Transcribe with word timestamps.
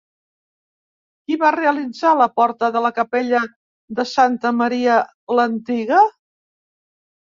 Qui 1.29 1.37
va 1.43 1.51
realitzar 1.57 2.15
la 2.23 2.29
porta 2.41 2.71
de 2.79 2.83
la 2.87 2.93
capella 2.97 3.45
de 4.01 4.09
Santa 4.17 4.57
Maria 4.65 5.01
l'Antiga? 5.39 6.07